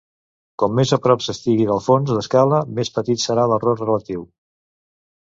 [0.63, 4.29] Com més a prop s'estigui del fons d'escala més petit serà l'error relatiu.